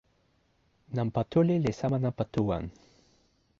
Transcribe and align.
nanpa 0.95 1.21
tuli 1.31 1.55
li 1.63 1.71
sama 1.79 1.97
nanpa 2.03 2.23
tu 2.33 2.41
wan. 2.47 2.63